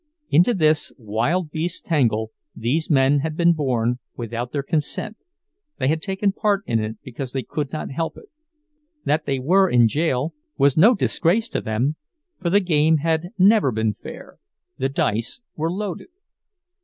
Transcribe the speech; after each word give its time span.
Into 0.31 0.55
this 0.55 0.91
wild 0.97 1.51
beast 1.51 1.85
tangle 1.85 2.31
these 2.55 2.89
men 2.89 3.19
had 3.19 3.37
been 3.37 3.53
born 3.53 3.99
without 4.17 4.51
their 4.51 4.63
consent, 4.63 5.15
they 5.77 5.89
had 5.89 6.01
taken 6.01 6.31
part 6.31 6.63
in 6.65 6.79
it 6.79 6.97
because 7.03 7.33
they 7.33 7.43
could 7.43 7.71
not 7.71 7.91
help 7.91 8.17
it; 8.17 8.25
that 9.05 9.27
they 9.27 9.37
were 9.37 9.69
in 9.69 9.87
jail 9.87 10.33
was 10.57 10.75
no 10.75 10.95
disgrace 10.95 11.49
to 11.49 11.61
them, 11.61 11.97
for 12.41 12.49
the 12.49 12.59
game 12.59 12.97
had 12.97 13.29
never 13.37 13.71
been 13.71 13.93
fair, 13.93 14.39
the 14.75 14.89
dice 14.89 15.41
were 15.55 15.71
loaded. 15.71 16.09